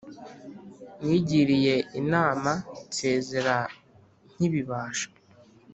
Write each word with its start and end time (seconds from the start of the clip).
Nigiriye 1.05 1.75
inama 2.01 2.51
Nsezera 2.87 3.57
nkibibasha 4.33 5.07